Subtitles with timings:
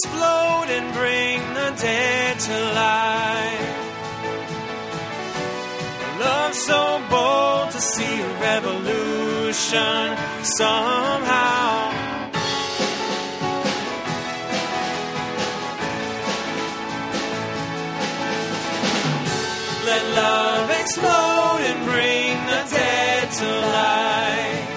[0.00, 3.74] explode and bring the dead to life.
[6.20, 11.90] Love so bold to see a revolution somehow.
[19.84, 24.68] Let love explode and bring the dead to life.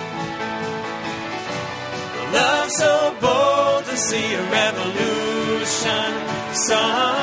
[2.34, 5.11] Love so bold to see a revolution
[6.72, 7.21] sun.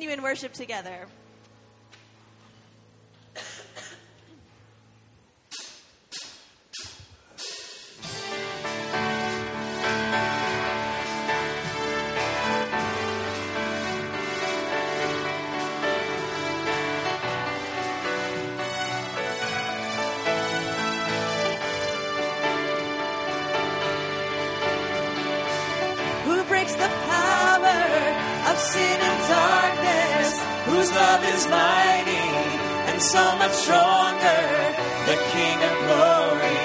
[0.00, 1.06] continue in worship together.
[33.10, 34.42] so much stronger.
[35.10, 36.62] The King of glory,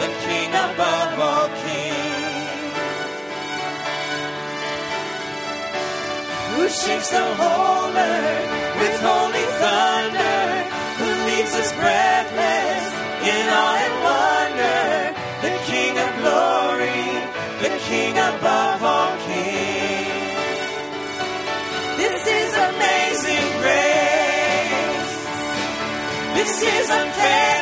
[0.00, 2.24] the King above all kings.
[6.52, 8.50] Who shakes the whole earth
[8.80, 10.40] with holy thunder,
[10.98, 12.13] who leaves his breath.
[26.64, 27.53] this is unfair.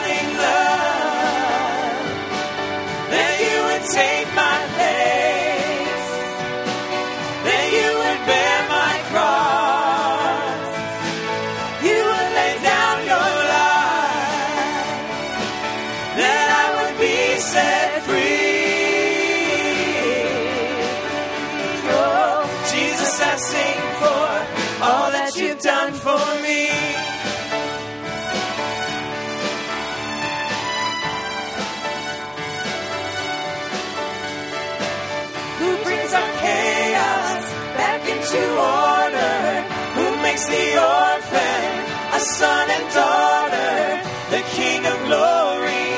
[40.42, 41.72] Seeks the orphan,
[42.14, 44.00] a son and daughter,
[44.30, 45.88] the King of glory,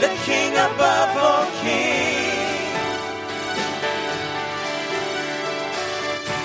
[0.00, 2.34] the King above all kings.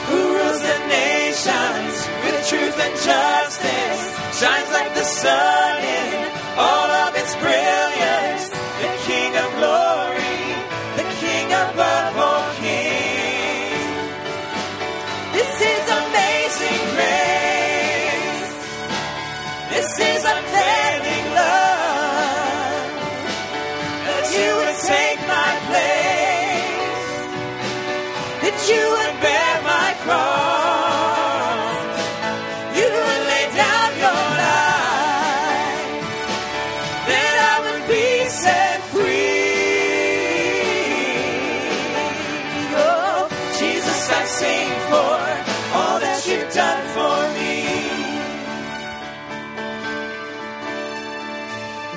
[0.07, 4.03] Who rules the nations with truth and justice,
[4.39, 6.12] shines like the sun in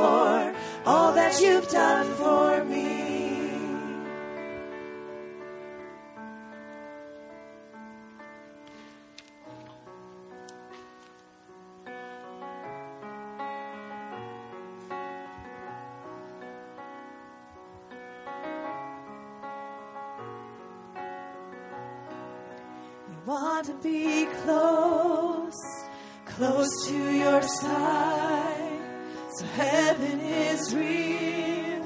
[0.00, 0.54] For
[0.86, 2.88] all that you've done for me.
[23.08, 25.62] We want to be close,
[26.24, 28.19] close to your side.
[29.54, 31.84] Heaven is real,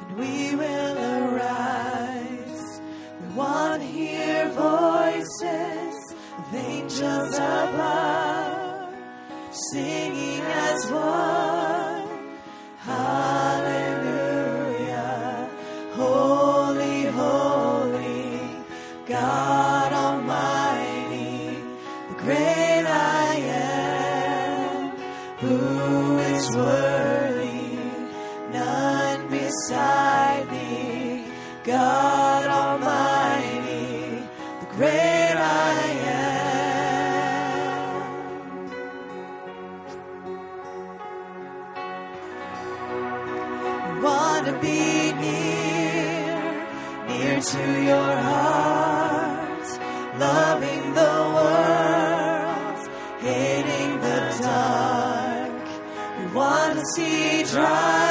[0.00, 2.80] and we will arise.
[3.20, 8.94] We want to hear voices of angels above,
[9.50, 11.51] singing as one.
[25.42, 27.76] Who is worthy,
[28.52, 31.24] none beside thee,
[31.64, 34.22] God Almighty,
[34.60, 35.74] the great I
[36.14, 36.22] am.
[44.02, 46.66] Want to be near,
[47.08, 48.12] near to your
[57.52, 58.01] see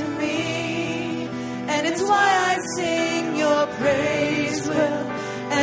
[0.00, 1.28] to me,
[1.72, 5.02] and it's why I sing your praise will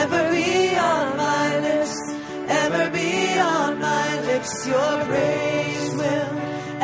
[0.02, 1.98] ever be on my lips,
[2.64, 4.68] ever be on my lips.
[4.68, 6.34] Your praise will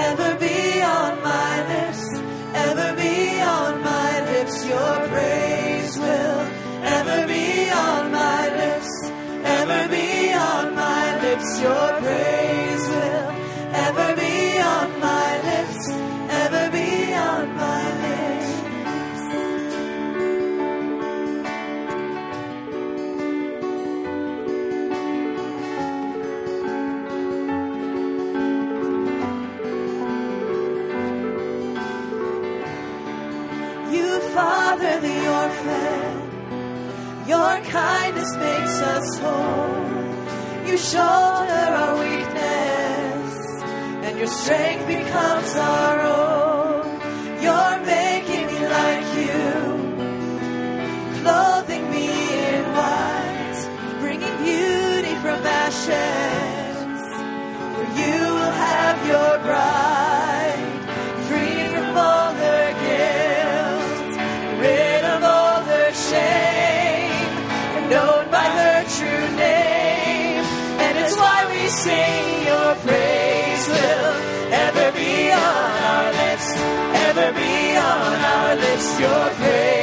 [0.09, 2.03] ever be on my lips,
[2.67, 4.55] ever be on my lips.
[4.65, 6.41] Your praise will
[6.97, 8.93] ever be on my lips,
[9.59, 11.61] ever be on my lips.
[11.61, 12.52] Your praise.
[37.73, 40.67] kindness makes us whole.
[40.69, 43.33] You shoulder our weakness,
[44.05, 46.83] and your strength becomes our own.
[47.43, 49.41] You're making me like you,
[51.21, 52.09] clothing me
[52.53, 53.61] in white,
[54.01, 57.01] bringing beauty from ashes,
[57.73, 59.92] For you will have your bride.
[79.03, 79.82] your pain.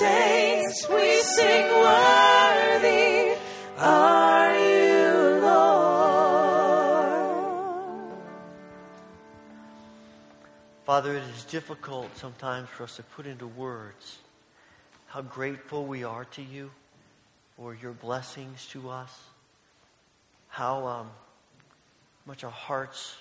[0.00, 3.36] Saints, we sing, Worthy
[3.76, 6.80] are you, Lord.
[10.86, 14.20] Father, it is difficult sometimes for us to put into words
[15.08, 16.70] how grateful we are to you
[17.58, 19.14] for your blessings to us,
[20.48, 21.10] how um,
[22.24, 23.16] much our hearts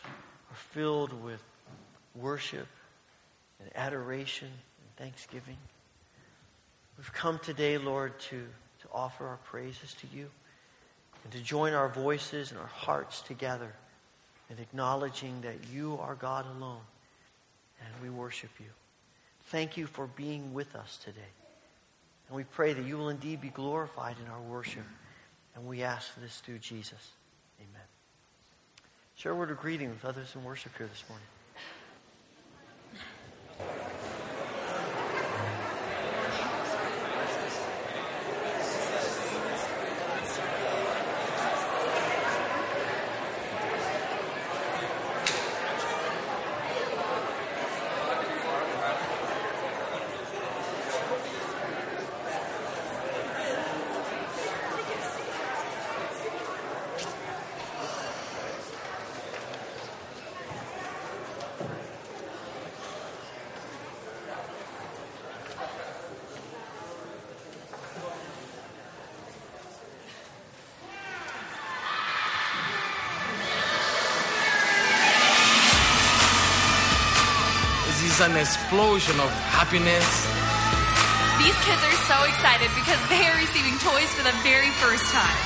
[0.49, 1.43] are filled with
[2.15, 2.67] worship
[3.59, 5.57] and adoration and thanksgiving.
[6.99, 8.45] We've come today, Lord, to,
[8.81, 10.29] to offer our praises to you
[11.23, 13.71] and to join our voices and our hearts together
[14.49, 16.81] in acknowledging that you are God alone
[17.79, 18.65] and we worship you.
[19.45, 21.31] Thank you for being with us today.
[22.27, 24.83] And we pray that you will indeed be glorified in our worship.
[25.55, 27.11] And we ask this through Jesus.
[27.61, 27.87] Amen.
[29.15, 31.27] Share a word of greeting with others in worship here this morning.
[78.31, 80.05] An explosion of happiness.
[81.41, 85.37] These kids are so excited because they are receiving toys for the very first time.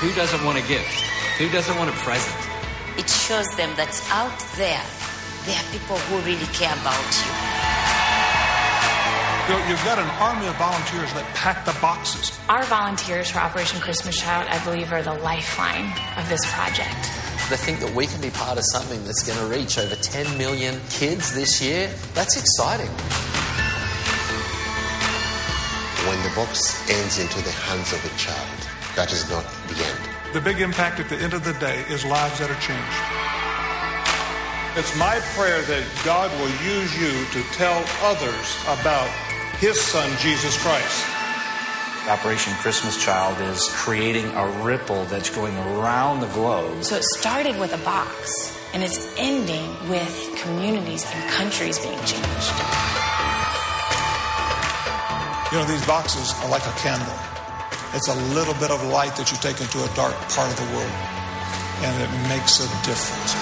[0.00, 1.00] Who doesn't want a gift?
[1.38, 2.34] Who doesn't want a present?
[2.98, 4.82] It shows them that out there,
[5.44, 7.30] there are people who really care about you.
[9.52, 12.32] You- You've got an army of volunteers that pack the boxes.
[12.48, 17.10] Our volunteers for Operation Christmas Child, I believe, are the lifeline of this project.
[17.46, 20.36] To think that we can be part of something that's going to reach over 10
[20.36, 22.90] million kids this year, that's exciting.
[26.10, 28.58] When the box ends into the hands of a child,
[28.96, 30.34] that is not the end.
[30.34, 33.02] The big impact at the end of the day is lives that are changed.
[34.76, 39.08] It's my prayer that God will use you to tell others about
[39.62, 41.15] His Son, Jesus Christ.
[42.08, 46.84] Operation Christmas Child is creating a ripple that's going around the globe.
[46.84, 52.54] So it started with a box, and it's ending with communities and countries being changed.
[55.50, 57.18] You know, these boxes are like a candle.
[57.92, 60.68] It's a little bit of light that you take into a dark part of the
[60.78, 60.96] world,
[61.82, 63.34] and it makes a difference.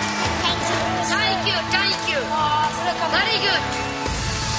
[1.12, 2.16] Thank you, thank you.
[2.16, 3.12] thank you.
[3.12, 3.62] Very good.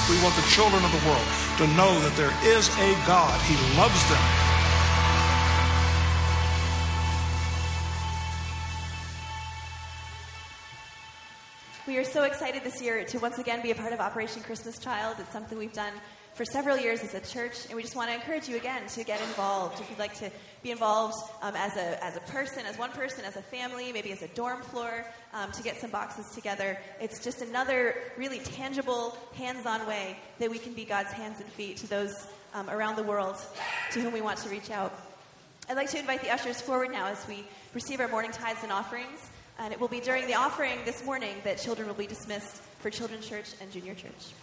[0.06, 3.40] We want the children of the world to know that there is a God.
[3.42, 4.46] He loves them.
[11.86, 14.78] We are so excited this year to once again be a part of Operation Christmas
[14.78, 15.16] Child.
[15.18, 15.94] It's something we've done
[16.36, 19.02] for several years as a church, and we just want to encourage you again to
[19.04, 19.80] get involved.
[19.80, 20.30] If you'd like to
[20.62, 24.12] be involved um, as, a, as a person, as one person, as a family, maybe
[24.12, 29.16] as a dorm floor, um, to get some boxes together, it's just another really tangible,
[29.34, 32.96] hands on way that we can be God's hands and feet to those um, around
[32.96, 33.36] the world
[33.92, 34.92] to whom we want to reach out.
[35.70, 38.70] I'd like to invite the ushers forward now as we receive our morning tithes and
[38.70, 39.30] offerings.
[39.58, 42.90] And it will be during the offering this morning that children will be dismissed for
[42.90, 44.34] children's church and junior church.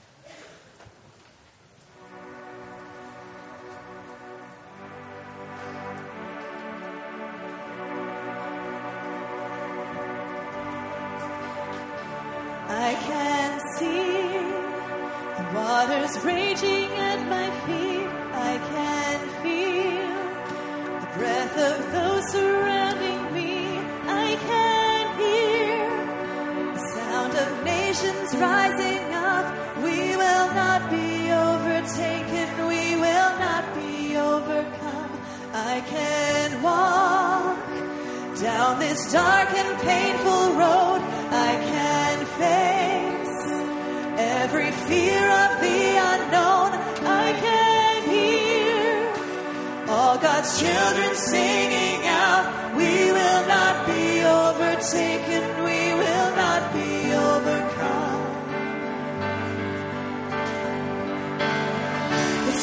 [16.13, 18.07] Waters raging at my feet.
[18.33, 23.77] I can feel the breath of those surrounding me.
[24.07, 29.77] I can hear the sound of nations rising up.
[29.77, 32.67] We will not be overtaken.
[32.67, 35.11] We will not be overcome.
[35.53, 37.57] I can walk
[38.39, 41.01] down this dark and painful road.
[41.31, 42.72] I can face
[44.43, 46.69] every fear of the unknown.
[47.23, 52.75] I can hear all God's children singing out.
[52.75, 54.05] We will not be
[54.43, 55.43] overtaken.
[55.69, 56.91] We will not be
[57.31, 58.21] overcome.
[62.47, 62.57] The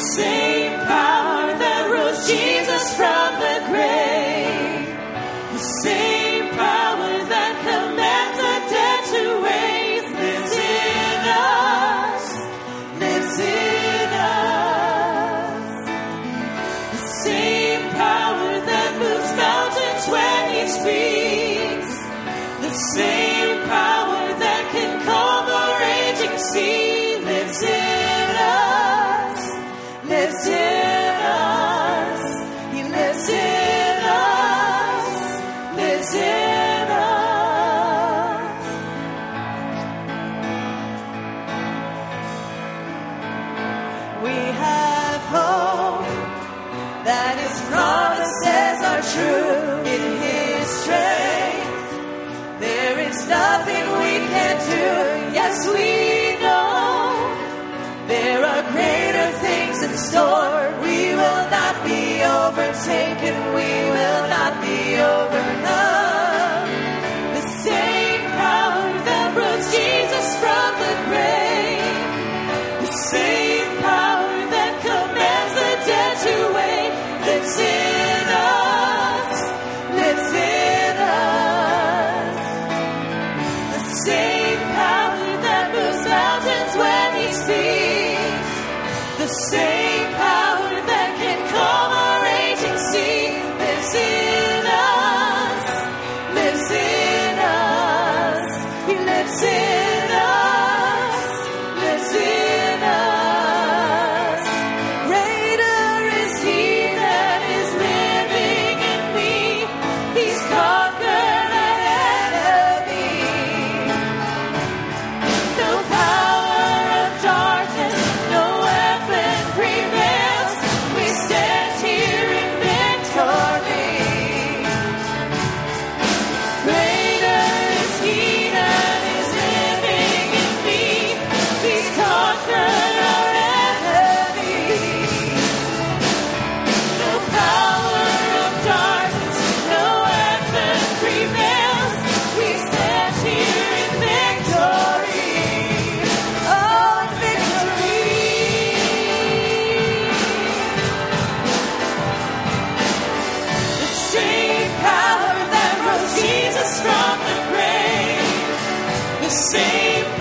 [62.91, 63.53] overtaken.
[63.53, 63.80] We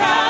[0.01, 0.30] power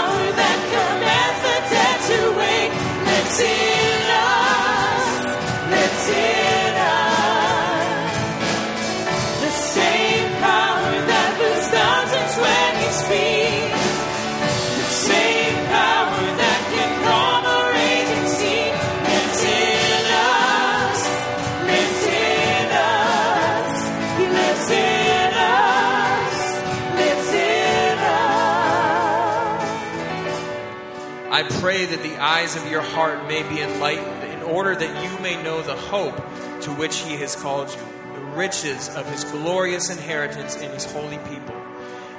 [31.61, 35.41] pray that the eyes of your heart may be enlightened, in order that you may
[35.43, 36.17] know the hope
[36.63, 41.19] to which He has called you, the riches of His glorious inheritance in His holy
[41.19, 41.55] people,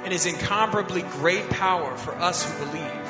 [0.04, 3.04] and His incomparably great power for us who believe.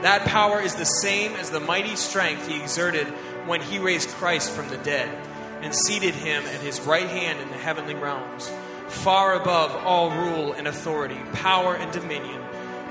[0.00, 3.06] That power is the same as the mighty strength He exerted
[3.46, 5.14] when He raised Christ from the dead
[5.60, 8.50] and seated Him at His right hand in the heavenly realms,
[8.88, 12.43] far above all rule and authority, power and dominion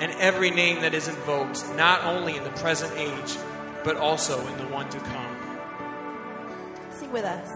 [0.04, 3.38] and every name that is invoked, not only in the present age,
[3.86, 5.38] but also in the one to come.
[6.92, 7.50] Sing with us.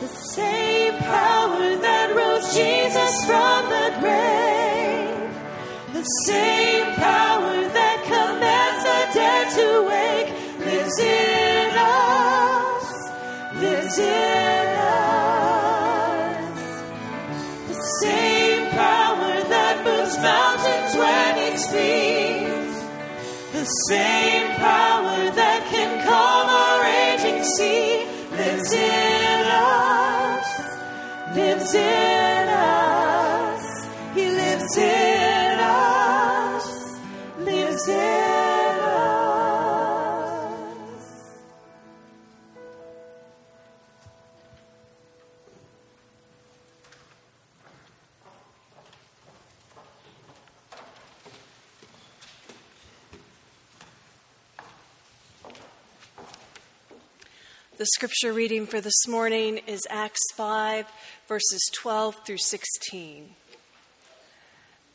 [0.00, 5.32] The same power that rose Jesus from the grave.
[5.94, 10.28] The same power that commands the dead to wake
[10.60, 12.86] lives in us.
[13.62, 15.32] Lives in us.
[17.68, 18.53] The same
[21.68, 22.76] speaks.
[23.52, 28.04] The same power that can calm a raging sea
[28.36, 30.46] lives in us,
[31.34, 33.64] lives in us.
[34.14, 35.23] He lives in us,
[57.76, 60.86] The scripture reading for this morning is Acts 5,
[61.26, 63.30] verses 12 through 16.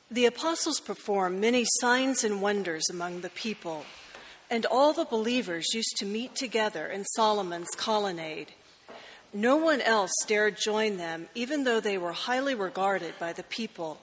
[0.09, 3.83] The apostles performed many signs and wonders among the people,
[4.49, 8.53] and all the believers used to meet together in Solomon's colonnade.
[9.33, 13.99] No one else dared join them, even though they were highly regarded by the people.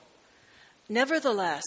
[0.86, 1.64] Nevertheless,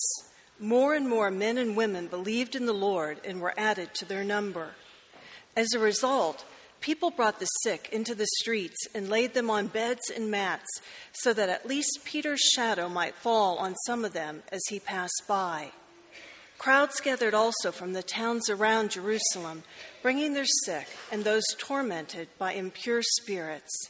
[0.60, 4.24] more and more men and women believed in the Lord and were added to their
[4.24, 4.76] number.
[5.58, 6.46] As a result,
[6.82, 10.68] people brought the sick into the streets and laid them on beds and mats
[11.14, 15.24] so that at least Peter's shadow might fall on some of them as he passed
[15.28, 15.72] by.
[16.58, 19.64] Crowds gathered also from the towns around Jerusalem,
[20.02, 23.90] bringing their sick and those tormented by impure spirits,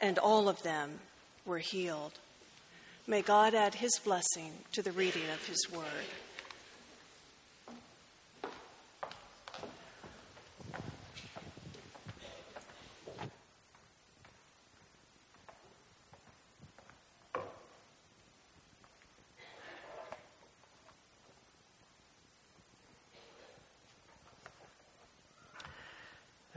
[0.00, 1.00] and all of them
[1.44, 2.18] were healed.
[3.06, 5.84] May God add his blessing to the reading of his word.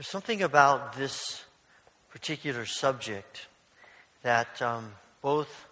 [0.01, 1.43] There's something about this
[2.09, 3.45] particular subject
[4.23, 5.67] that um, both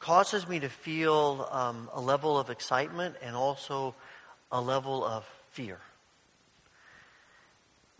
[0.00, 3.94] causes me to feel um, a level of excitement and also
[4.50, 5.78] a level of fear.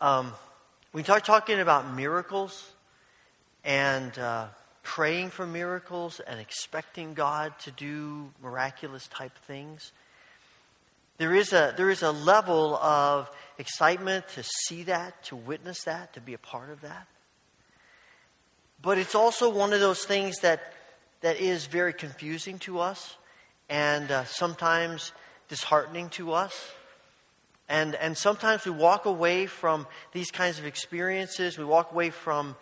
[0.01, 0.33] Um,
[0.93, 2.73] we start talking about miracles
[3.65, 4.49] and uh,
[4.83, 9.93] praying for miracles and expecting God to do miraculous type things.
[11.19, 16.13] There is a, there is a level of excitement to see that, to witness that,
[16.15, 17.07] to be a part of that.
[18.83, 20.75] But it's also one of those things that,
[21.21, 23.17] that is very confusing to us
[23.69, 25.13] and uh, sometimes
[25.49, 26.73] disheartening to us.
[27.69, 32.57] And, and sometimes we walk away from these kinds of experiences, we walk away from,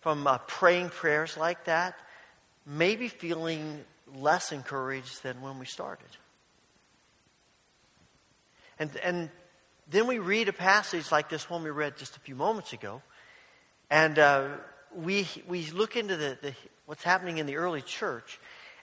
[0.00, 1.94] from uh, praying prayers like that,
[2.66, 3.82] maybe feeling
[4.14, 6.06] less encouraged than when we started.
[8.78, 9.30] And, and
[9.90, 13.02] then we read a passage like this one we read just a few moments ago,
[13.90, 14.48] and uh,
[14.94, 16.54] we, we look into the, the,
[16.86, 18.38] what's happening in the early church,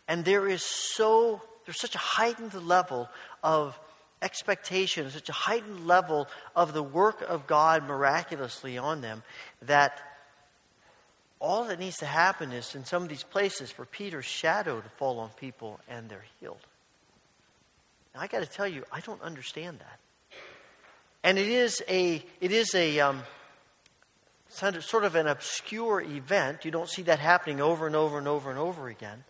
[0.07, 3.09] and there is so, there's such a heightened level
[3.43, 3.79] of
[4.21, 9.23] expectation, such a heightened level of the work of God miraculously on them
[9.61, 9.99] that
[11.39, 14.89] all that needs to happen is in some of these places for Peter's shadow to
[14.97, 16.59] fall on people and they're healed.
[18.13, 19.99] Now, I got to tell you, I don't understand that.
[21.23, 23.23] And it is a, it is a um,
[24.49, 26.65] sort of an obscure event.
[26.65, 29.23] You don't see that happening over and over and over and over again.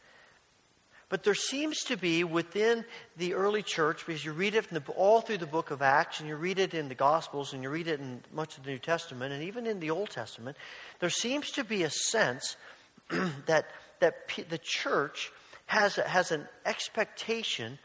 [1.09, 2.85] But there seems to be within
[3.17, 6.29] the early church, because you read it the, all through the book of Acts, and
[6.29, 8.77] you read it in the Gospels, and you read it in much of the New
[8.77, 10.55] Testament, and even in the Old Testament,
[10.99, 12.57] there seems to be a sense
[13.47, 13.65] that,
[14.01, 15.31] that the church
[15.65, 17.79] has, has an expectation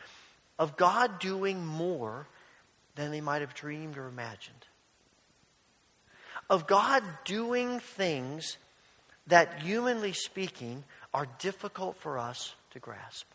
[0.58, 2.28] of God doing more
[2.94, 4.66] than they might have dreamed or imagined.
[6.48, 8.58] Of God doing things
[9.26, 13.26] that, humanly speaking, are difficult for us to grasp.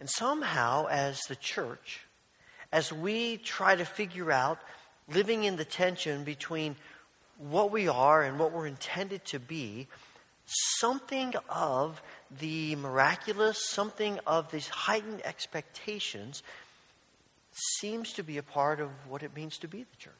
[0.00, 2.02] And somehow, as the church,
[2.70, 4.60] as we try to figure out
[5.12, 6.76] living in the tension between
[7.38, 9.88] what we are and what we're intended to be,
[10.78, 12.00] something of
[12.40, 16.42] the miraculous, something of these heightened expectations
[17.80, 20.14] seems to be a part of what it means to be the church.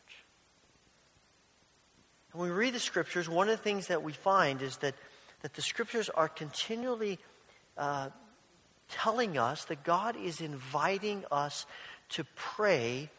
[2.33, 4.95] When we read the scriptures, one of the things that we find is that
[5.43, 7.19] that the scriptures are continually
[7.77, 8.09] uh,
[8.89, 11.67] telling us that God is inviting us
[12.11, 13.11] to pray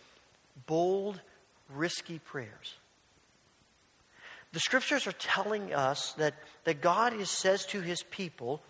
[0.65, 1.21] bold,
[1.69, 2.75] risky prayers.
[4.51, 8.61] The scriptures are telling us that, that God is, says to his people,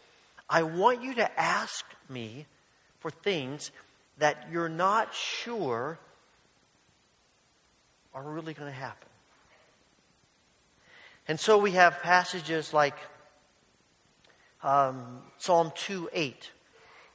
[0.50, 2.46] I want you to ask me
[3.00, 3.72] for things
[4.18, 6.00] that you're not sure
[8.14, 9.08] are really going to happen.
[11.28, 12.96] And so we have passages like
[14.64, 16.52] um, Psalm 2 8,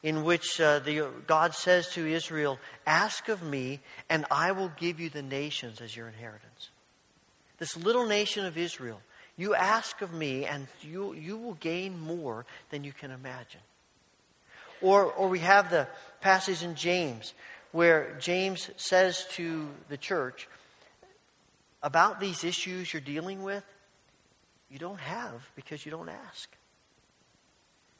[0.04, 5.00] in which uh, the, God says to Israel, Ask of me, and I will give
[5.00, 6.70] you the nations as your inheritance.
[7.58, 9.00] This little nation of Israel,
[9.36, 13.60] you ask of me, and you, you will gain more than you can imagine.
[14.80, 15.88] Or, or we have the
[16.20, 17.34] passage in James
[17.72, 20.48] where James says to the church,
[21.82, 23.64] about these issues you're dealing with,
[24.70, 26.48] you don't have because you don't ask.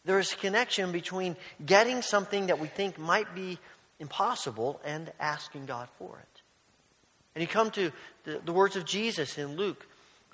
[0.05, 3.59] There is a connection between getting something that we think might be
[4.01, 6.43] impossible and asking God for it.
[7.35, 7.91] And you come to
[8.25, 9.87] the, the words of Jesus in Luke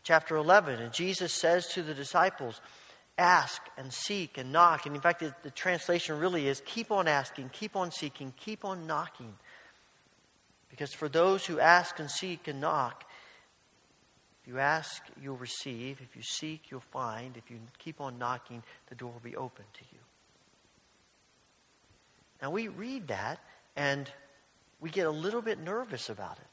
[0.03, 2.61] chapter 11, and Jesus says to the disciples,
[3.19, 4.87] Ask and seek and knock.
[4.87, 8.65] And in fact, the, the translation really is keep on asking, keep on seeking, keep
[8.65, 9.35] on knocking.
[10.71, 13.05] Because for those who ask and seek and knock,
[14.41, 16.01] if you ask, you'll receive.
[16.01, 17.37] If you seek, you'll find.
[17.37, 19.99] If you keep on knocking, the door will be open to you.
[22.41, 23.39] Now, we read that
[23.77, 24.11] and
[24.81, 26.50] we get a little bit nervous about it.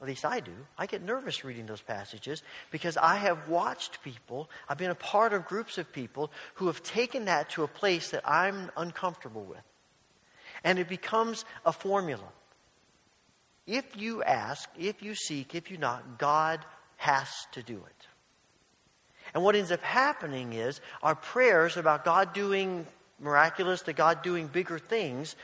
[0.00, 0.52] At least I do.
[0.78, 5.34] I get nervous reading those passages because I have watched people, I've been a part
[5.34, 9.60] of groups of people who have taken that to a place that I'm uncomfortable with.
[10.64, 12.24] And it becomes a formula.
[13.66, 16.64] If you ask, if you seek, if you knock, God
[16.96, 18.06] has to do it.
[19.34, 22.86] And what ends up happening is our prayers about God doing
[23.20, 25.36] miraculous, the God doing bigger things,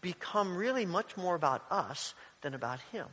[0.00, 3.06] become really much more about us than about Him.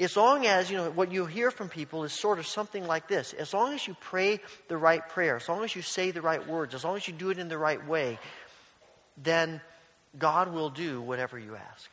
[0.00, 3.08] As long as, you know, what you hear from people is sort of something like
[3.08, 3.32] this.
[3.32, 6.46] As long as you pray the right prayer, as long as you say the right
[6.46, 8.18] words, as long as you do it in the right way,
[9.16, 9.60] then
[10.16, 11.90] God will do whatever you ask.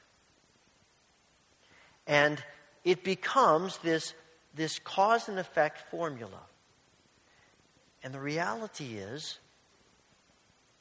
[2.06, 2.44] And
[2.84, 4.14] it becomes this,
[4.54, 6.42] this cause and effect formula.
[8.04, 9.40] And the reality is,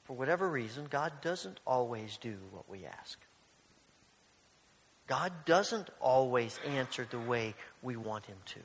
[0.05, 3.19] for whatever reason, God doesn't always do what we ask.
[5.07, 8.61] God doesn't always answer the way we want Him to.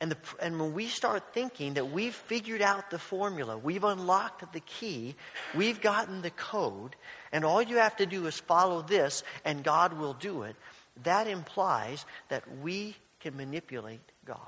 [0.00, 4.52] And, the, and when we start thinking that we've figured out the formula, we've unlocked
[4.52, 5.14] the key,
[5.54, 6.96] we've gotten the code,
[7.32, 10.56] and all you have to do is follow this and God will do it,
[11.04, 14.38] that implies that we can manipulate God.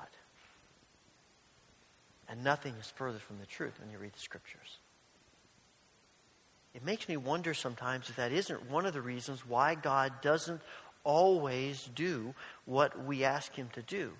[2.27, 4.77] And nothing is further from the truth when you read the scriptures.
[6.73, 10.61] It makes me wonder sometimes if that isn't one of the reasons why God doesn't
[11.03, 12.33] always do
[12.65, 14.11] what we ask Him to do.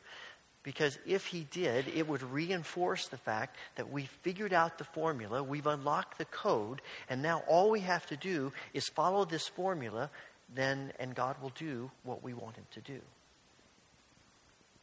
[0.63, 5.41] Because if he did, it would reinforce the fact that we figured out the formula,
[5.41, 10.09] we've unlocked the code, and now all we have to do is follow this formula,
[10.53, 12.99] then and God will do what we want him to do.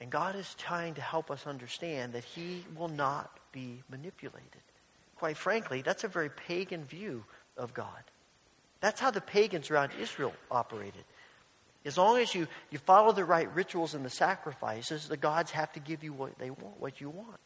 [0.00, 4.62] And God is trying to help us understand that he will not be manipulated.
[5.16, 7.24] Quite frankly, that's a very pagan view
[7.56, 7.88] of God.
[8.80, 11.04] That's how the pagans around Israel operated.
[11.84, 15.72] As long as you, you follow the right rituals and the sacrifices, the gods have
[15.74, 17.40] to give you what they want, what you want.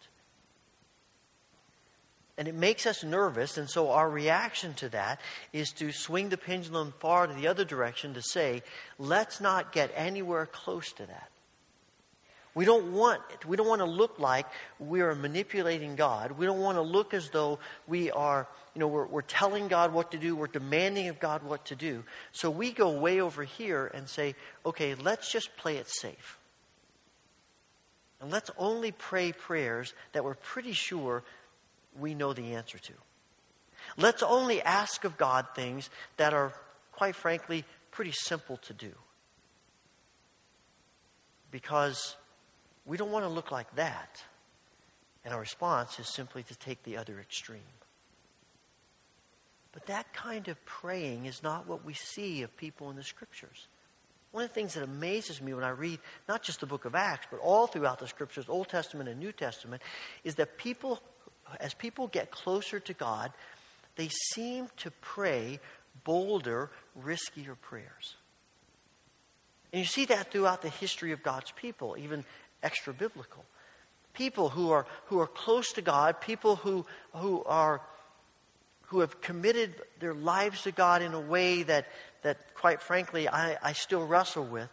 [2.38, 5.20] And it makes us nervous, and so our reaction to that
[5.52, 8.62] is to swing the pendulum far to the other direction to say,
[8.98, 11.28] let's not get anywhere close to that.
[12.55, 13.46] We don't want it.
[13.46, 14.46] we don't want to look like
[14.80, 16.32] we are manipulating God.
[16.32, 19.92] We don't want to look as though we are you know, we're, we're telling God
[19.92, 22.05] what to do, we're demanding of God what to do.
[22.32, 24.34] So we go way over here and say,
[24.64, 26.38] okay, let's just play it safe.
[28.20, 31.24] And let's only pray prayers that we're pretty sure
[31.98, 32.92] we know the answer to.
[33.96, 36.53] Let's only ask of God things that are,
[36.92, 38.92] quite frankly, pretty simple to do.
[41.51, 42.14] Because
[42.87, 44.22] we don't want to look like that.
[45.24, 47.61] And our response is simply to take the other extreme.
[49.72, 53.68] But that kind of praying is not what we see of people in the scriptures.
[54.33, 56.95] One of the things that amazes me when I read not just the book of
[56.95, 59.83] Acts, but all throughout the scriptures, Old Testament and New Testament,
[60.24, 61.01] is that people,
[61.59, 63.33] as people get closer to God,
[63.97, 65.61] they seem to pray
[66.05, 66.70] bolder,
[67.01, 68.16] riskier prayers.
[69.72, 72.24] And you see that throughout the history of God's people, even
[72.62, 73.44] extra biblical.
[74.12, 76.84] People who are, who are close to God, people who,
[77.14, 77.80] who are
[78.90, 81.86] who have committed their lives to God in a way that,
[82.22, 84.68] that quite frankly, I, I still wrestle with,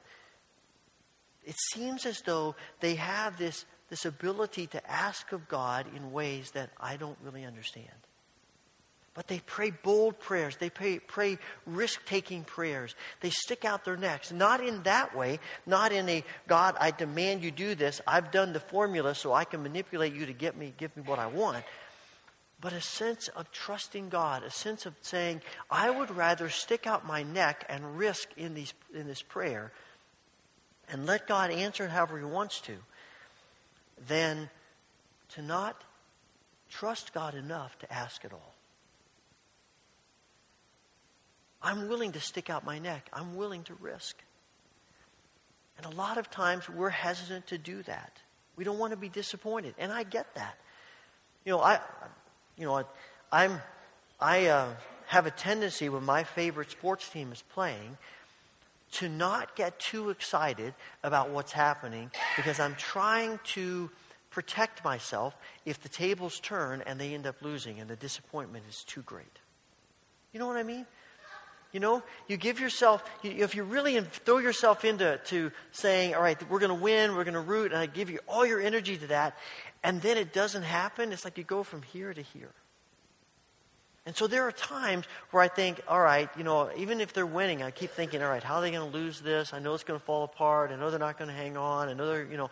[1.46, 6.50] it seems as though they have this, this ability to ask of God in ways
[6.52, 7.86] that I don't really understand.
[9.18, 10.56] But they pray bold prayers.
[10.56, 12.96] They pray, pray risk taking prayers.
[13.20, 14.32] They stick out their necks.
[14.32, 18.00] Not in that way, not in a, God, I demand you do this.
[18.08, 21.20] I've done the formula so I can manipulate you to get me, give me what
[21.20, 21.66] I want
[22.60, 27.06] but a sense of trusting God, a sense of saying, I would rather stick out
[27.06, 29.72] my neck and risk in, these, in this prayer
[30.90, 32.78] and let God answer however He wants to,
[34.08, 34.50] than
[35.30, 35.84] to not
[36.70, 38.57] trust God enough to ask at all.
[41.62, 43.10] I'm willing to stick out my neck.
[43.12, 44.18] I'm willing to risk.
[45.78, 48.20] And a lot of times we're hesitant to do that.
[48.56, 49.76] We don't want to be disappointed.
[49.78, 50.58] And I get that.
[51.46, 51.80] You know, I,
[52.58, 52.84] you know,
[53.32, 53.62] I'm,
[54.20, 54.70] I uh,
[55.08, 57.98] have a tendency when my favorite sports team is playing
[58.94, 63.90] to not get too excited about what's happening because I'm trying to
[64.30, 65.36] protect myself
[65.66, 69.40] if the tables turn and they end up losing and the disappointment is too great.
[70.32, 70.86] You know what I mean?
[71.72, 76.38] You know, you give yourself, if you really throw yourself into to saying, all right,
[76.50, 78.98] we're going to win, we're going to root, and I give you all your energy
[78.98, 79.38] to that,
[79.84, 82.52] and then it doesn't happen, it's like you go from here to here.
[84.08, 87.26] And so there are times where I think, all right, you know, even if they're
[87.26, 89.54] winning, I keep thinking, all right, how are they going to lose this?
[89.54, 90.72] I know it's going to fall apart.
[90.72, 91.90] I know they're not going to hang on.
[91.90, 92.50] I know they're, you know.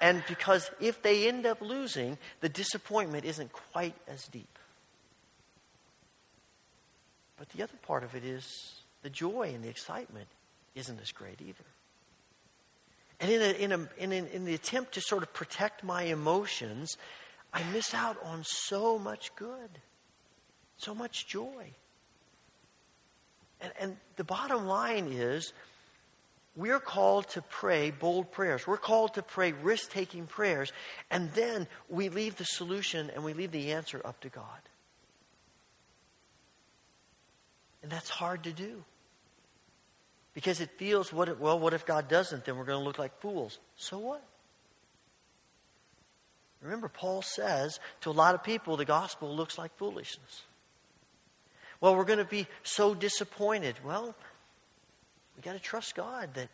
[0.00, 4.53] And because if they end up losing, the disappointment isn't quite as deep.
[7.36, 10.28] But the other part of it is the joy and the excitement
[10.74, 11.64] isn't as great either.
[13.20, 16.02] And in, a, in, a, in, a, in the attempt to sort of protect my
[16.04, 16.96] emotions,
[17.52, 19.70] I miss out on so much good,
[20.76, 21.70] so much joy.
[23.60, 25.52] And, and the bottom line is,
[26.56, 28.66] we're called to pray bold prayers.
[28.66, 30.72] We're called to pray risk taking prayers.
[31.10, 34.44] And then we leave the solution and we leave the answer up to God.
[37.82, 38.82] And that's hard to do.
[40.34, 42.44] Because it feels, what if, well, what if God doesn't?
[42.44, 43.58] Then we're going to look like fools.
[43.76, 44.22] So what?
[46.60, 50.42] Remember, Paul says to a lot of people, the gospel looks like foolishness.
[51.80, 53.76] Well, we're going to be so disappointed.
[53.84, 54.14] Well,
[55.36, 56.48] we got to trust God that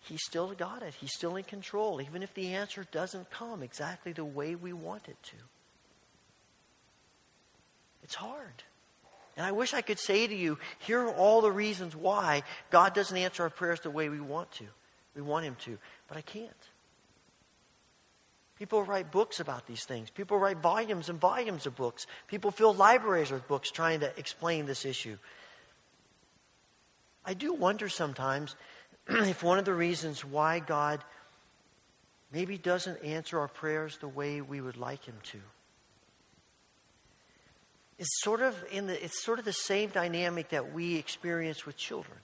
[0.00, 0.94] He's still got it.
[0.94, 5.08] He's still in control, even if the answer doesn't come exactly the way we want
[5.08, 5.36] it to.
[8.02, 8.62] It's hard.
[9.38, 12.92] And I wish I could say to you, here are all the reasons why God
[12.92, 14.64] doesn't answer our prayers the way we want to.
[15.14, 15.78] We want Him to.
[16.08, 16.50] But I can't.
[18.58, 20.10] People write books about these things.
[20.10, 22.08] People write volumes and volumes of books.
[22.26, 25.16] People fill libraries with books trying to explain this issue.
[27.24, 28.56] I do wonder sometimes
[29.08, 31.04] if one of the reasons why God
[32.32, 35.38] maybe doesn't answer our prayers the way we would like Him to
[37.98, 41.76] is sort of in the it's sort of the same dynamic that we experience with
[41.76, 42.16] children.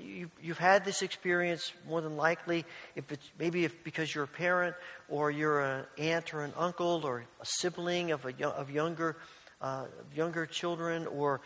[0.00, 2.64] You, you've had this experience more than likely,
[2.96, 4.74] if it's maybe if because you're a parent
[5.08, 9.16] or you're an aunt or an uncle or a sibling of a of younger
[9.60, 11.40] uh, younger children or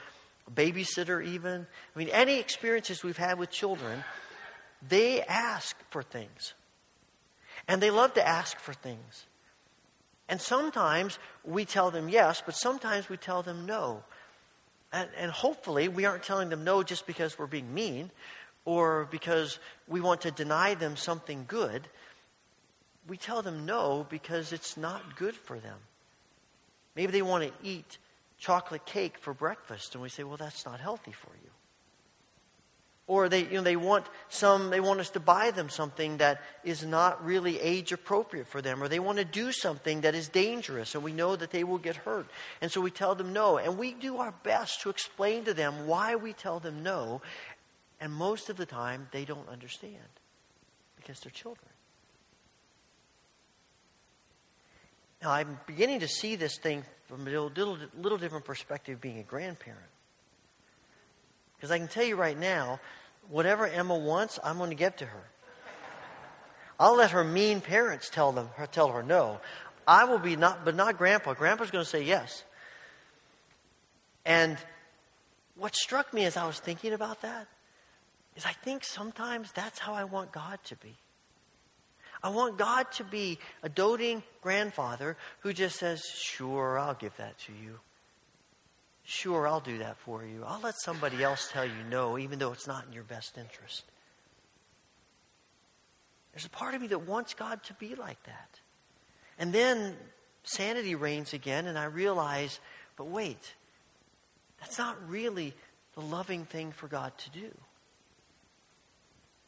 [0.46, 1.66] a babysitter even.
[1.94, 4.02] I mean, any experiences we've had with children,
[4.88, 6.54] they ask for things,
[7.66, 9.26] and they love to ask for things.
[10.28, 14.02] And sometimes we tell them yes, but sometimes we tell them no.
[14.92, 18.10] And, and, hopefully, we aren't telling them no just because we're being mean
[18.64, 21.86] or because we want to deny them something good.
[23.06, 25.76] We tell them no because it's not good for them.
[26.96, 27.98] Maybe they want to eat
[28.38, 31.47] chocolate cake for breakfast, and we say, well, that's not healthy for you
[33.08, 36.42] or they, you know, they want some they want us to buy them something that
[36.62, 38.82] is not really age appropriate for them.
[38.82, 41.78] Or they want to do something that is dangerous and we know that they will
[41.78, 42.26] get hurt.
[42.60, 43.56] And so we tell them no.
[43.56, 47.22] And we do our best to explain to them why we tell them no.
[47.98, 49.96] And most of the time they don't understand
[50.96, 51.66] because they're children.
[55.22, 59.18] Now i'm beginning to see this thing from a little, little, little different perspective being
[59.18, 59.88] a grandparent
[61.58, 62.78] because I can tell you right now,
[63.28, 65.24] whatever Emma wants, I'm going to give to her.
[66.78, 69.40] I'll let her mean parents tell them her, tell her no.
[69.86, 71.34] I will be not, but not Grandpa.
[71.34, 72.44] Grandpa's going to say yes.
[74.24, 74.56] And
[75.56, 77.48] what struck me as I was thinking about that
[78.36, 80.94] is I think sometimes that's how I want God to be.
[82.22, 87.38] I want God to be a doting grandfather who just says, Sure, I'll give that
[87.40, 87.80] to you.
[89.10, 90.44] Sure, I'll do that for you.
[90.46, 93.84] I'll let somebody else tell you no, even though it's not in your best interest.
[96.32, 98.60] There's a part of me that wants God to be like that.
[99.38, 99.96] And then
[100.42, 102.60] sanity reigns again, and I realize,
[102.98, 103.54] but wait,
[104.60, 105.54] that's not really
[105.94, 107.50] the loving thing for God to do.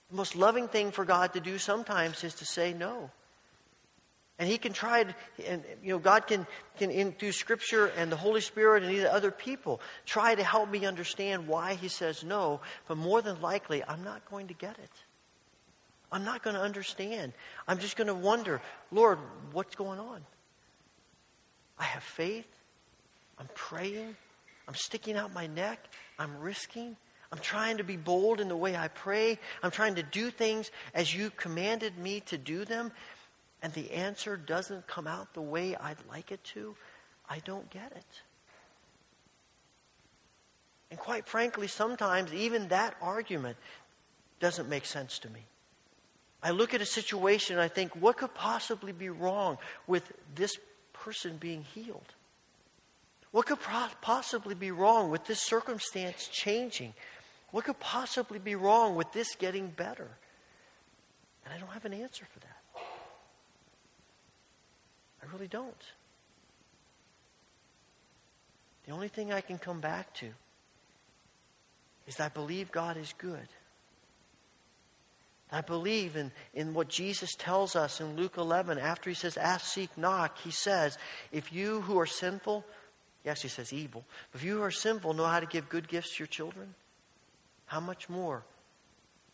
[0.09, 3.11] The most loving thing for God to do sometimes is to say no.
[4.41, 5.05] And he can try
[5.47, 6.47] and you know, God can,
[6.79, 10.71] can in, through Scripture and the Holy Spirit and either other people, try to help
[10.71, 12.63] me understand why he says no.
[12.89, 14.91] But more than likely, I'm not going to get it.
[16.11, 17.35] I'm not going to understand.
[17.69, 19.19] I'm just going to wonder, Lord,
[19.53, 20.23] what's going on?
[21.79, 22.49] I have faith.
[23.39, 24.17] I'm praying.
[24.67, 25.87] I'm sticking out my neck.
[26.19, 26.97] I'm risking.
[27.31, 29.39] I'm trying to be bold in the way I pray.
[29.63, 32.91] I'm trying to do things as you commanded me to do them
[33.63, 36.75] and the answer doesn't come out the way I'd like it to,
[37.29, 38.23] I don't get it.
[40.91, 43.57] And quite frankly, sometimes even that argument
[44.41, 45.41] doesn't make sense to me.
[46.43, 50.57] I look at a situation and I think, what could possibly be wrong with this
[50.93, 52.15] person being healed?
[53.31, 53.59] What could
[54.01, 56.95] possibly be wrong with this circumstance changing?
[57.53, 60.09] What could possibly be wrong with this getting better?
[61.45, 62.60] And I don't have an answer for that.
[65.23, 65.85] I really don't.
[68.87, 70.31] The only thing I can come back to
[72.07, 73.49] is I believe God is good.
[75.53, 78.79] I believe in, in what Jesus tells us in Luke 11.
[78.79, 80.97] After he says, Ask, seek, knock, he says,
[81.33, 82.65] If you who are sinful,
[83.25, 86.17] yes, he says evil, if you who are sinful know how to give good gifts
[86.17, 86.75] to your children,
[87.67, 88.45] how much more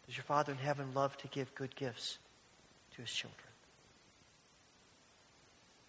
[0.06, 2.18] does your Father in heaven love to give good gifts
[2.94, 3.45] to his children?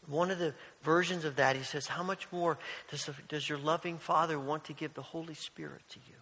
[0.08, 0.54] One of the
[0.84, 2.58] versions of that, he says, How much more
[2.90, 6.16] does, does your loving Father want to give the Holy Spirit to you?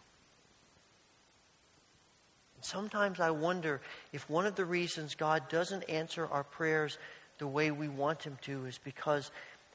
[2.56, 3.82] And sometimes I wonder
[4.12, 6.98] if one of the reasons God doesn't answer our prayers
[7.38, 9.30] the way we want Him to is because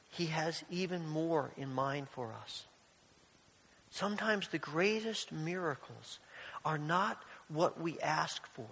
[0.09, 2.65] He has even more in mind for us.
[3.91, 6.19] Sometimes the greatest miracles
[6.65, 8.67] are not what we ask for,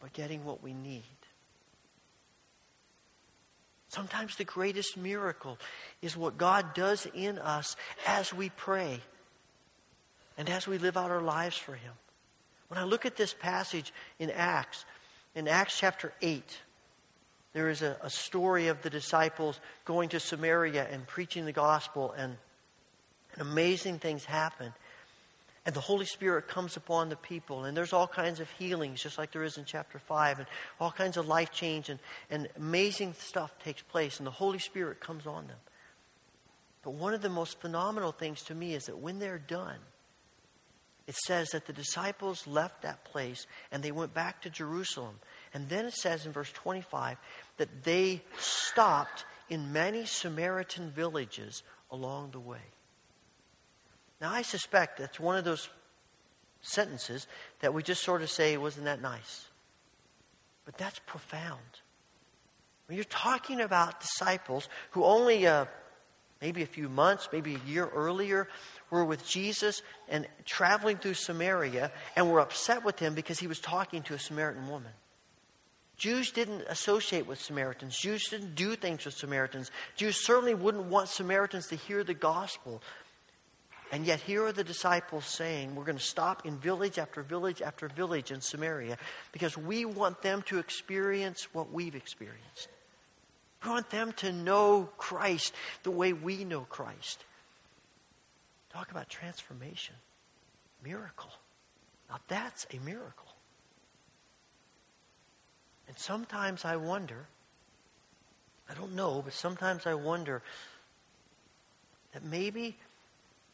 [0.00, 1.02] but getting what we need.
[3.90, 5.58] Sometimes the greatest miracle
[6.00, 7.74] is what God does in us
[8.06, 9.00] as we pray
[10.38, 11.92] and as we live out our lives for Him.
[12.68, 14.84] When I look at this passage in Acts,
[15.34, 16.58] in Acts chapter 8,
[17.52, 22.14] there is a, a story of the disciples going to Samaria and preaching the gospel,
[22.16, 22.36] and,
[23.32, 24.72] and amazing things happen.
[25.66, 29.18] And the Holy Spirit comes upon the people, and there's all kinds of healings, just
[29.18, 30.48] like there is in chapter 5, and
[30.80, 31.98] all kinds of life change, and,
[32.30, 35.58] and amazing stuff takes place, and the Holy Spirit comes on them.
[36.82, 39.78] But one of the most phenomenal things to me is that when they're done,
[41.06, 45.18] it says that the disciples left that place and they went back to Jerusalem.
[45.52, 47.18] And then it says in verse 25
[47.56, 52.60] that they stopped in many Samaritan villages along the way.
[54.20, 55.68] Now, I suspect that's one of those
[56.62, 57.26] sentences
[57.60, 59.46] that we just sort of say, wasn't that nice?
[60.64, 61.60] But that's profound.
[62.86, 65.66] When you're talking about disciples who only uh,
[66.42, 68.48] maybe a few months, maybe a year earlier,
[68.90, 73.60] were with Jesus and traveling through Samaria and were upset with him because he was
[73.60, 74.92] talking to a Samaritan woman.
[75.96, 77.96] Jews didn't associate with Samaritans.
[77.96, 79.70] Jews didn't do things with Samaritans.
[79.96, 82.82] Jews certainly wouldn't want Samaritans to hear the gospel.
[83.92, 87.60] And yet, here are the disciples saying, We're going to stop in village after village
[87.60, 88.96] after village in Samaria
[89.32, 92.68] because we want them to experience what we've experienced.
[93.64, 97.24] We want them to know Christ the way we know Christ.
[98.72, 99.96] Talk about transformation.
[100.84, 101.30] Miracle.
[102.08, 103.26] Now, that's a miracle.
[105.88, 107.26] And sometimes I wonder,
[108.68, 110.42] I don't know, but sometimes I wonder
[112.12, 112.76] that maybe,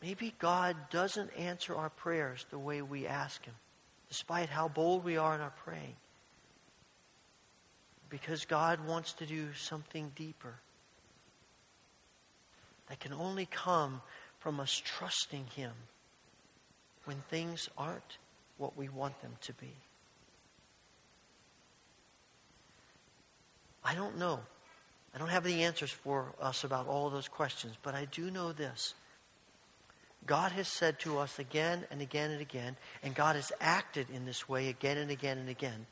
[0.02, 3.54] maybe God doesn't answer our prayers the way we ask Him,
[4.08, 5.96] despite how bold we are in our praying.
[8.08, 10.54] Because God wants to do something deeper
[12.88, 14.00] that can only come
[14.38, 15.72] from us trusting Him
[17.04, 18.18] when things aren't
[18.58, 19.72] what we want them to be.
[23.84, 24.40] I don't know.
[25.14, 28.52] I don't have the answers for us about all those questions, but I do know
[28.52, 28.94] this.
[30.26, 34.26] God has said to us again and again and again, and God has acted in
[34.26, 35.86] this way again and again and again,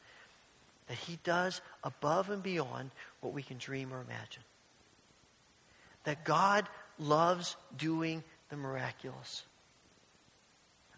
[0.89, 4.43] that He does above and beyond what we can dream or imagine.
[6.05, 6.69] That God
[6.99, 9.45] loves doing the miraculous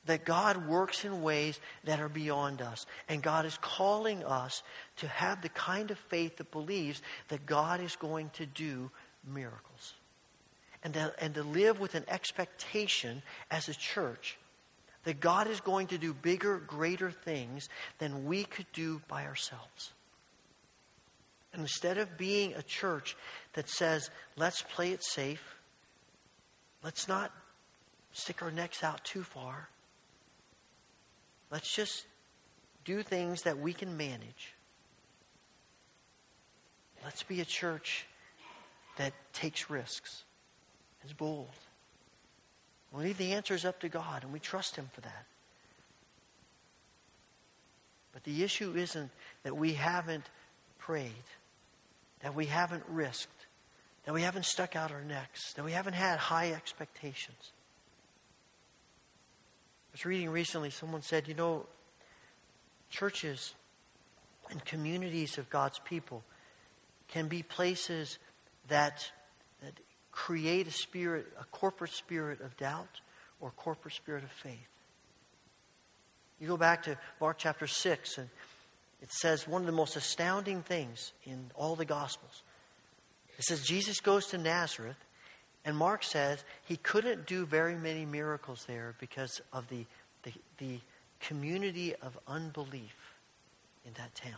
[0.07, 2.87] that God works in ways that are beyond us.
[3.09, 4.63] And God is calling us
[4.97, 8.91] to have the kind of faith that believes that God is going to do
[9.29, 9.95] miracles.
[10.87, 14.39] And to, and to live with an expectation as a church
[15.03, 17.69] that God is going to do bigger, greater things
[17.99, 19.93] than we could do by ourselves.
[21.53, 23.17] And instead of being a church
[23.55, 25.57] that says, let's play it safe,
[26.85, 27.33] let's not
[28.13, 29.69] stick our necks out too far,
[31.51, 32.07] Let's just
[32.85, 34.55] do things that we can manage.
[37.05, 38.07] Let's be a church
[38.97, 40.25] that takes risks,
[41.07, 41.49] is bold.
[42.93, 45.27] We leave the answers up to God, and we trust Him for that.
[48.13, 49.11] But the issue isn't
[49.43, 50.25] that we haven't
[50.79, 51.13] prayed,
[52.21, 53.47] that we haven't risked,
[54.05, 57.53] that we haven't stuck out our necks, that we haven't had high expectations
[59.97, 61.65] I was reading recently, someone said, you know,
[62.91, 63.55] churches
[64.51, 66.23] and communities of God's people
[67.09, 68.19] can be places
[68.69, 69.11] that, that
[70.17, 73.01] create a spirit, a corporate spirit of doubt
[73.39, 74.67] or corporate spirit of faith.
[76.41, 78.29] You go back to Mark chapter 6, and
[79.03, 82.43] it says one of the most astounding things in all the Gospels.
[83.39, 84.97] It says Jesus goes to Nazareth,
[85.67, 89.85] and Mark says he couldn't do very many miracles there because of the,
[90.23, 90.81] the, the
[91.21, 92.97] community of unbelief
[93.85, 94.33] in that town.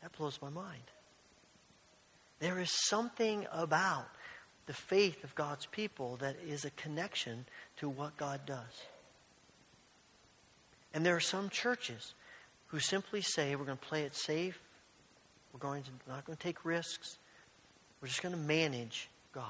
[0.00, 0.90] That blows my mind.
[2.38, 4.08] There is something about
[4.66, 7.46] the faith of God's people that is a connection
[7.78, 8.84] to what God does.
[10.92, 12.14] And there are some churches
[12.68, 14.58] who simply say, we're going to play it safe,
[15.52, 17.18] we're going to, not going to take risks,
[18.00, 19.46] we're just going to manage God.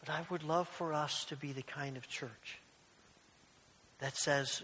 [0.00, 2.60] But I would love for us to be the kind of church
[3.98, 4.62] that says,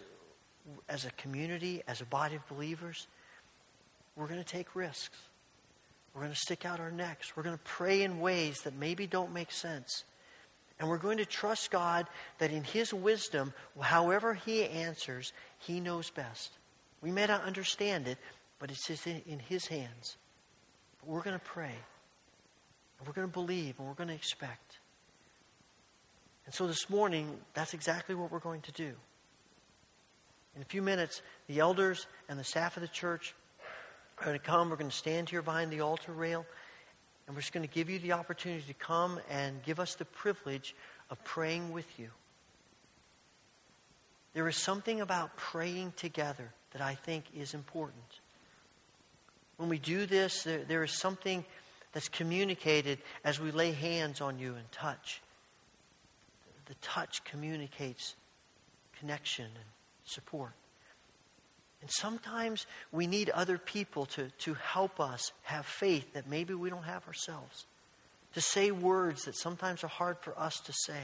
[0.89, 3.07] as a community, as a body of believers,
[4.17, 5.17] we're going to take risks.
[6.15, 7.37] We're going to stick out our necks.
[7.37, 10.05] We're going to pray in ways that maybe don't make sense.
[10.79, 12.07] And we're going to trust God
[12.39, 16.51] that in His wisdom, however He answers, He knows best.
[17.01, 18.19] We may not understand it,
[18.59, 20.17] but it's in His hands.
[21.01, 21.75] But we're going to pray.
[22.99, 24.79] And we're going to believe and we're going to expect.
[26.45, 28.93] And so this morning, that's exactly what we're going to do.
[30.55, 33.35] In a few minutes, the elders and the staff of the church
[34.23, 34.71] are going to come.
[34.71, 36.47] We're going to stand here behind the altar rail.
[37.27, 40.05] And we're just going to give you the opportunity to come and give us the
[40.05, 40.77] privilege
[41.11, 42.09] of praying with you.
[44.35, 48.21] There is something about praying together that I think is important.
[49.57, 51.45] When we do this, there, there is something
[51.93, 55.21] that's communicated as we lay hands on you and touch.
[56.67, 58.15] The touch communicates
[58.99, 59.65] connection and
[60.05, 60.53] support.
[61.83, 66.71] And sometimes we need other people to, to help us have faith that maybe we
[66.71, 67.67] don't have ourselves.
[68.35, 71.03] To say words that sometimes are hard for us to say.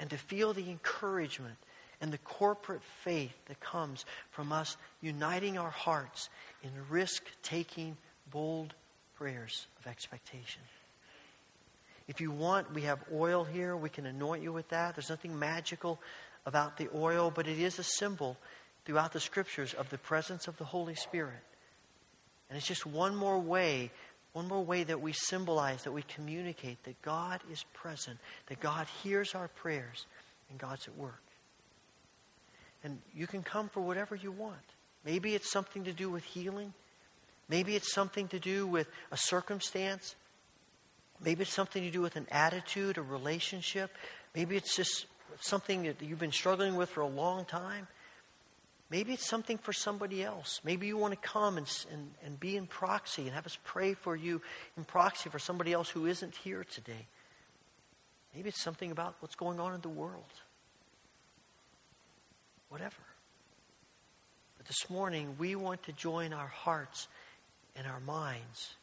[0.00, 1.56] And to feel the encouragement
[2.00, 6.30] and the corporate faith that comes from us uniting our hearts
[6.62, 7.96] in risk taking,
[8.30, 8.74] bold
[9.16, 10.62] prayers of expectation.
[12.08, 13.76] If you want, we have oil here.
[13.76, 14.94] We can anoint you with that.
[14.94, 15.98] There's nothing magical
[16.46, 18.36] about the oil, but it is a symbol
[18.86, 21.42] throughout the scriptures of the presence of the Holy Spirit.
[22.48, 23.90] And it's just one more way,
[24.32, 28.86] one more way that we symbolize, that we communicate that God is present, that God
[29.02, 30.06] hears our prayers,
[30.48, 31.20] and God's at work.
[32.84, 34.54] And you can come for whatever you want.
[35.04, 36.72] Maybe it's something to do with healing.
[37.48, 40.14] Maybe it's something to do with a circumstance.
[41.24, 43.90] Maybe it's something to do with an attitude, a relationship.
[44.34, 45.06] Maybe it's just
[45.40, 47.88] something that you've been struggling with for a long time.
[48.88, 50.60] Maybe it's something for somebody else.
[50.62, 53.94] Maybe you want to come and, and, and be in proxy and have us pray
[53.94, 54.40] for you
[54.76, 57.06] in proxy for somebody else who isn't here today.
[58.34, 60.22] Maybe it's something about what's going on in the world.
[62.68, 62.94] Whatever.
[64.56, 67.08] But this morning, we want to join our hearts
[67.74, 68.74] and our minds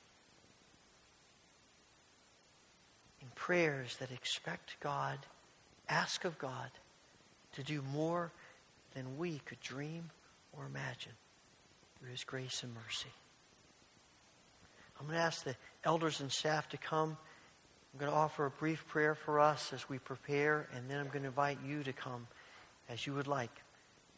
[3.22, 5.18] in prayers that expect God,
[5.88, 6.72] ask of God
[7.56, 8.32] to do more
[8.94, 10.10] than we could dream
[10.58, 11.14] or imagine
[12.00, 13.12] through His grace and mercy.
[15.00, 17.18] I'm going to ask the elders and staff to come.
[17.94, 21.08] I'm going to offer a brief prayer for us as we prepare, and then I'm
[21.08, 22.28] going to invite you to come
[22.90, 23.52] as you would like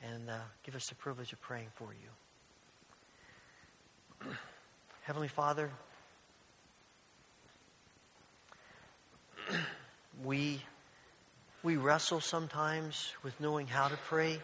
[0.03, 1.89] and uh, give us the privilege of praying for
[4.23, 4.29] you.
[5.01, 5.71] Heavenly Father,
[10.23, 10.61] we,
[11.63, 14.39] we wrestle sometimes with knowing how to pray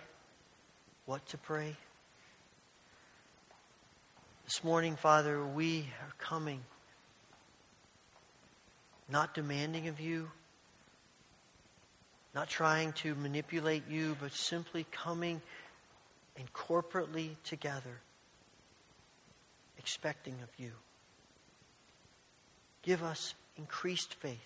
[1.12, 1.76] what to pray.
[4.46, 6.62] This morning, Father, we are coming,
[9.10, 10.32] not demanding of you,
[12.34, 15.42] not trying to manipulate you, but simply coming
[16.38, 18.00] and corporately together,
[19.78, 20.72] expecting of you.
[22.84, 24.40] Give us increased faith.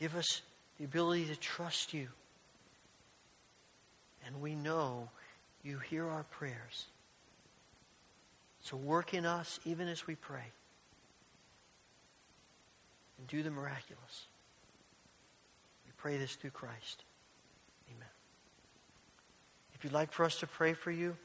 [0.00, 0.40] Give us
[0.78, 2.08] the ability to trust you.
[4.26, 5.08] And we know
[5.62, 6.86] you hear our prayers.
[8.60, 10.44] So work in us even as we pray.
[13.18, 14.26] And do the miraculous.
[15.86, 17.04] We pray this through Christ.
[17.88, 18.08] Amen.
[19.74, 21.16] If you'd like for us to pray for you,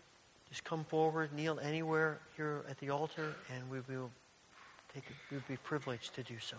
[0.50, 4.10] just come forward, kneel anywhere here at the altar, and we will
[4.94, 6.58] take we'll be privileged to do so.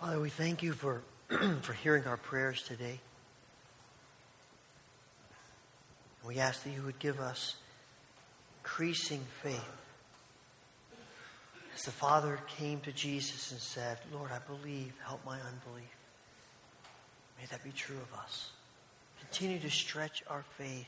[0.00, 1.02] Father, we thank you for,
[1.62, 3.00] for hearing our prayers today.
[6.24, 7.56] We ask that you would give us
[8.60, 9.60] increasing faith.
[11.74, 15.96] As the Father came to Jesus and said, Lord, I believe, help my unbelief.
[17.40, 18.50] May that be true of us.
[19.18, 20.86] Continue to stretch our faith.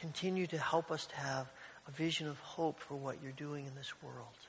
[0.00, 1.48] Continue to help us to have
[1.88, 4.45] a vision of hope for what you're doing in this world.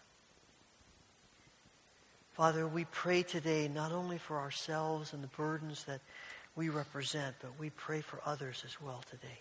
[2.38, 6.02] Father, we pray today not only for ourselves and the burdens that
[6.56, 9.40] we represent, but we pray for others as well today.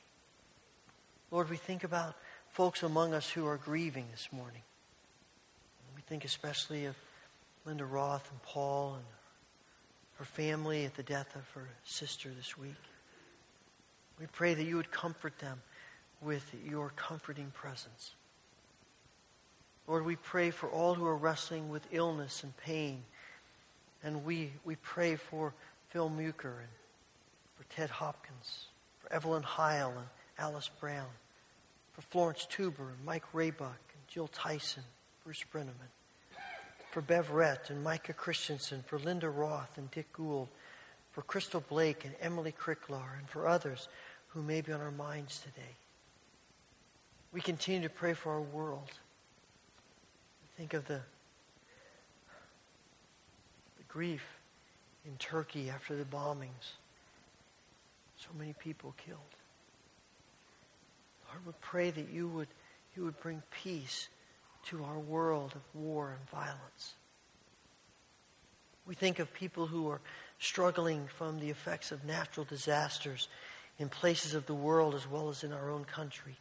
[1.30, 2.16] Lord, we think about
[2.48, 4.62] folks among us who are grieving this morning.
[5.94, 6.96] We think especially of
[7.66, 9.04] Linda Roth and Paul and
[10.14, 12.72] her family at the death of her sister this week.
[14.18, 15.60] We pray that you would comfort them
[16.22, 18.14] with your comforting presence.
[19.86, 23.04] Lord, we pray for all who are wrestling with illness and pain.
[24.02, 25.52] And we, we pray for
[25.90, 26.68] Phil Muker and
[27.56, 28.66] for Ted Hopkins,
[29.00, 30.06] for Evelyn Heil and
[30.38, 31.08] Alice Brown,
[31.92, 34.82] for Florence Tuber and Mike Raybuck and Jill Tyson,
[35.24, 35.90] Bruce Brenneman,
[36.90, 40.48] for Bev Rett and Micah Christensen, for Linda Roth and Dick Gould,
[41.12, 43.88] for Crystal Blake and Emily Cricklar, and for others
[44.28, 45.76] who may be on our minds today.
[47.32, 48.90] We continue to pray for our world.
[50.56, 51.00] Think of the,
[53.76, 54.24] the grief
[55.04, 56.74] in Turkey after the bombings.
[58.18, 59.18] So many people killed.
[61.28, 62.48] Lord, we pray that you would,
[62.96, 64.08] you would bring peace
[64.66, 66.94] to our world of war and violence.
[68.86, 70.00] We think of people who are
[70.38, 73.28] struggling from the effects of natural disasters
[73.78, 76.36] in places of the world as well as in our own country.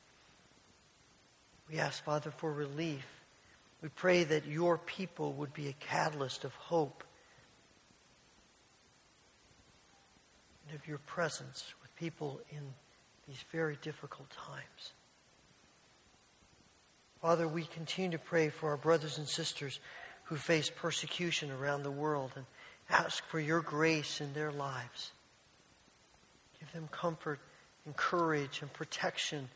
[1.69, 3.05] We ask, Father, for relief
[3.81, 7.03] we pray that your people would be a catalyst of hope
[10.67, 12.73] and of your presence with people in
[13.27, 14.93] these very difficult times.
[17.21, 19.79] Father, we continue to pray for our brothers and sisters
[20.25, 22.45] who face persecution around the world and
[22.89, 25.11] ask for your grace in their lives.
[26.59, 27.39] Give them comfort
[27.85, 29.49] and courage and protection.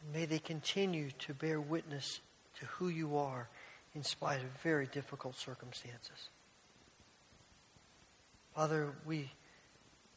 [0.00, 2.20] And may they continue to bear witness
[2.60, 3.48] to who you are
[3.94, 6.28] in spite of very difficult circumstances.
[8.54, 9.30] Father, we,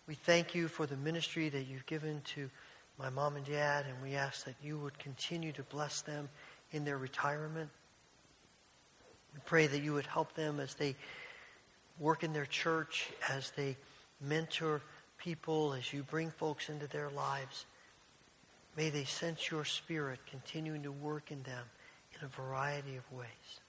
[0.07, 2.49] we thank you for the ministry that you've given to
[2.99, 6.29] my mom and dad, and we ask that you would continue to bless them
[6.71, 7.69] in their retirement.
[9.33, 10.95] We pray that you would help them as they
[11.99, 13.77] work in their church, as they
[14.21, 14.81] mentor
[15.17, 17.65] people, as you bring folks into their lives.
[18.75, 21.65] May they sense your spirit continuing to work in them
[22.19, 23.59] in a variety of ways.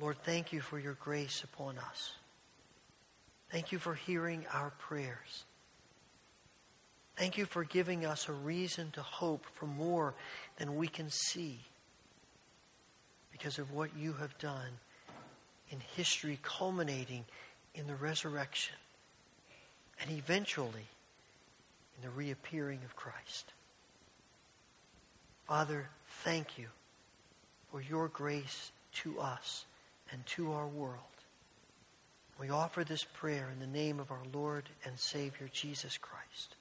[0.00, 2.14] Lord, thank you for your grace upon us.
[3.50, 5.44] Thank you for hearing our prayers.
[7.16, 10.14] Thank you for giving us a reason to hope for more
[10.56, 11.60] than we can see
[13.30, 14.70] because of what you have done
[15.70, 17.24] in history, culminating
[17.74, 18.76] in the resurrection
[20.00, 20.88] and eventually
[21.96, 23.52] in the reappearing of Christ.
[25.46, 25.88] Father,
[26.22, 26.68] thank you
[27.70, 28.70] for your grace
[29.02, 29.64] to us
[30.10, 30.98] and to our world.
[32.38, 36.56] We offer this prayer in the name of our Lord and Savior, Jesus Christ.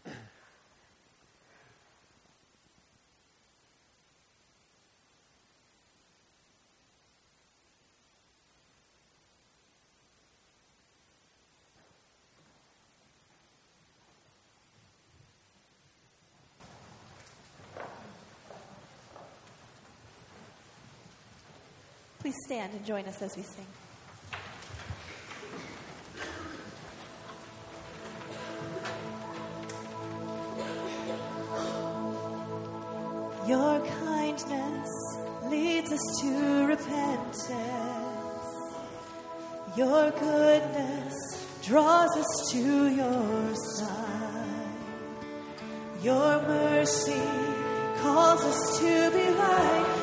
[0.00, 0.16] Amen.
[22.32, 23.66] Please stand and join us as we sing.
[33.46, 37.50] Your kindness leads us to repentance.
[39.76, 44.76] Your goodness draws us to your side.
[46.02, 47.22] Your mercy
[48.00, 50.01] calls us to be like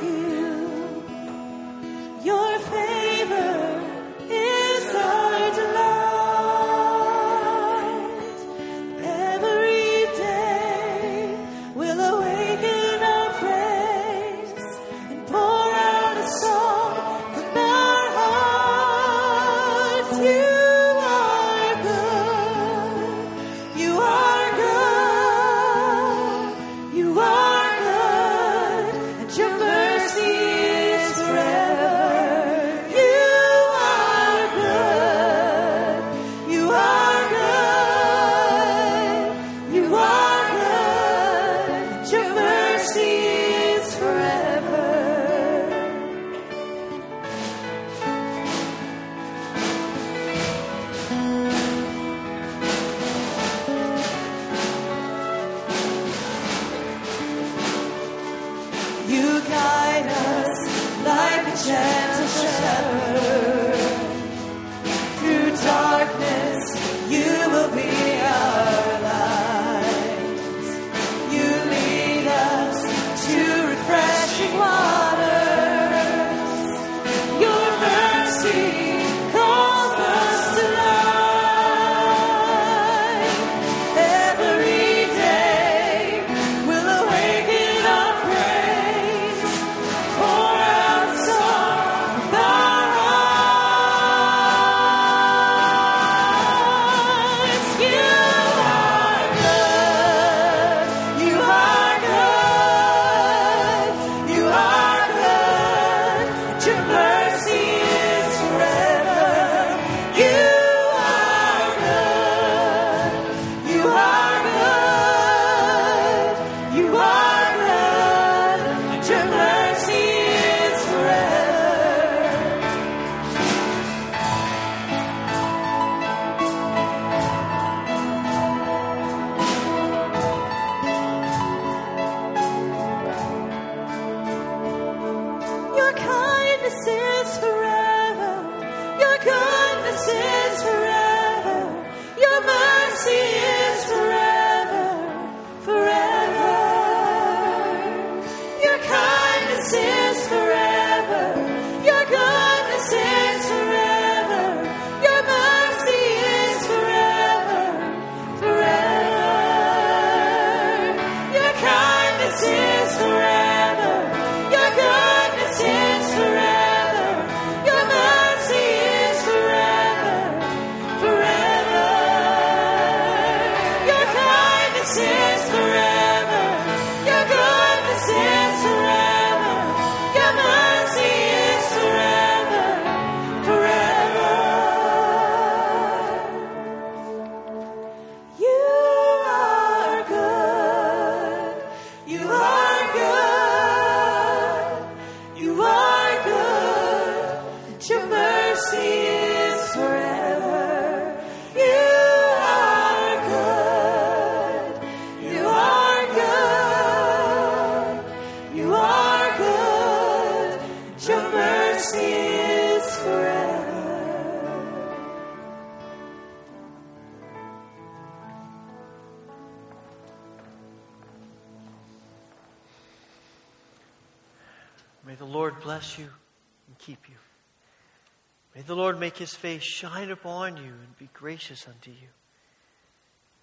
[229.29, 232.07] his face shine upon you and be gracious unto you.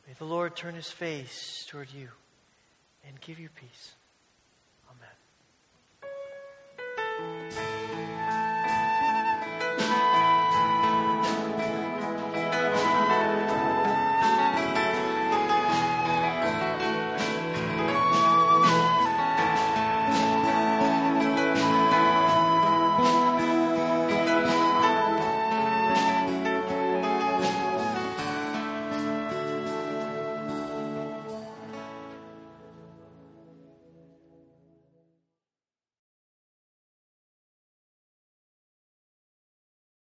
[0.06, 2.08] May the Lord turn his face toward you
[3.06, 3.94] and give you peace.
[7.22, 7.85] Amen.